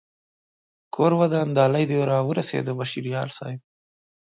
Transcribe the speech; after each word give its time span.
کور 0.95 1.11
ودان 1.19 1.47
ډالۍ 1.57 1.85
دې 1.91 1.99
را 2.09 2.17
و 2.23 2.29
رسېده 2.39 2.73
بشر 2.79 3.05
یار 3.15 3.29
صاحب 3.37 3.59